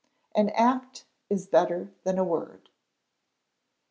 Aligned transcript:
[AN 0.35 0.49
ACT 0.55 1.05
IS 1.29 1.45
BETTER 1.45 1.91
THAN 2.05 2.17
A 2.17 2.23
WORD. 2.23 2.69